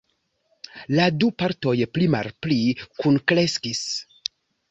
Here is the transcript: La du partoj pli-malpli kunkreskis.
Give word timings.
La 0.99 1.03
du 1.23 1.27
partoj 1.41 1.75
pli-malpli 1.97 2.57
kunkreskis. 3.03 3.83